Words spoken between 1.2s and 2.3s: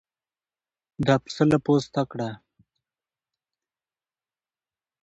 پسه له پوسته کړه.